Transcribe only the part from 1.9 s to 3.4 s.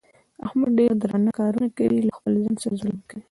له خپل ځان سره ظلم کوي.